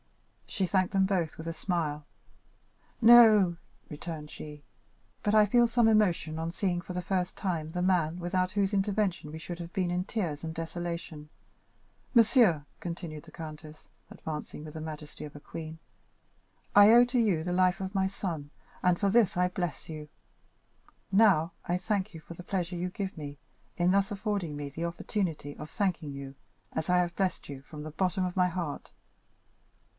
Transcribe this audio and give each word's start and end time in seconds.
She 0.47 0.65
thanked 0.65 0.93
them 0.93 1.05
both 1.05 1.37
with 1.37 1.47
a 1.47 1.53
smile. 1.53 2.05
"No," 3.01 3.55
returned 3.87 4.31
she, 4.31 4.63
"but 5.23 5.33
I 5.35 5.45
feel 5.45 5.67
some 5.67 5.87
emotion 5.87 6.39
on 6.39 6.51
seeing, 6.51 6.81
for 6.81 6.91
the 6.93 7.03
first 7.03 7.37
time, 7.37 7.71
the 7.71 7.83
man 7.83 8.19
without 8.19 8.51
whose 8.51 8.73
intervention 8.73 9.31
we 9.31 9.37
should 9.37 9.59
have 9.59 9.71
been 9.71 9.91
in 9.91 10.03
tears 10.05 10.43
and 10.43 10.53
desolation. 10.53 11.29
Monsieur," 12.15 12.65
continued 12.79 13.23
the 13.25 13.31
countess, 13.31 13.87
advancing 14.09 14.65
with 14.65 14.73
the 14.73 14.81
majesty 14.81 15.23
of 15.23 15.35
a 15.35 15.39
queen, 15.39 15.77
"I 16.75 16.89
owe 16.91 17.05
to 17.05 17.19
you 17.19 17.43
the 17.43 17.53
life 17.53 17.79
of 17.79 17.95
my 17.95 18.07
son, 18.07 18.49
and 18.81 18.99
for 18.99 19.09
this 19.09 19.37
I 19.37 19.49
bless 19.49 19.87
you. 19.87 20.09
Now, 21.11 21.53
I 21.65 21.77
thank 21.77 22.13
you 22.15 22.19
for 22.19 22.33
the 22.33 22.43
pleasure 22.43 22.75
you 22.75 22.89
give 22.89 23.15
me 23.15 23.37
in 23.77 23.91
thus 23.91 24.11
affording 24.11 24.57
me 24.57 24.69
the 24.69 24.85
opportunity 24.85 25.55
of 25.57 25.69
thanking 25.69 26.11
you 26.11 26.33
as 26.73 26.89
I 26.89 26.97
have 26.97 27.15
blessed 27.15 27.47
you, 27.49 27.61
from 27.61 27.83
the 27.83 27.91
bottom 27.91 28.25
of 28.25 28.35
my 28.35 28.49
heart." 28.49 28.91